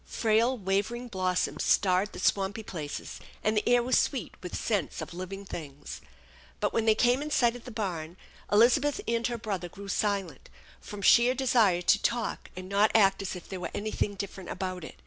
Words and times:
Frail 0.07 0.57
wavering 0.57 1.09
blossoms 1.09 1.63
starred 1.63 2.11
the 2.13 2.17
swampy 2.19 2.63
places, 2.63 3.19
and 3.43 3.55
the 3.55 3.69
air 3.69 3.83
was 3.83 3.99
sweet 3.99 4.33
with 4.41 4.57
scents 4.57 4.99
of 4.99 5.13
living 5.13 5.45
things. 5.45 6.01
But, 6.59 6.73
when 6.73 6.85
they 6.85 6.95
came 6.95 7.21
in 7.21 7.29
sight 7.29 7.55
of 7.55 7.65
the 7.65 7.69
barn, 7.69 8.17
Elizabeth 8.51 8.99
and 9.07 9.27
her 9.27 9.37
brother 9.37 9.69
grew 9.69 9.87
silent 9.89 10.49
from 10.79 11.03
sheer 11.03 11.35
desire 11.35 11.83
to 11.83 12.01
talk 12.01 12.49
and 12.55 12.67
not 12.67 12.89
act 12.95 13.21
as 13.21 13.35
if 13.35 13.47
there 13.47 13.59
was 13.59 13.69
anything 13.75 14.15
different 14.15 14.49
about 14.49 14.83
it. 14.83 14.95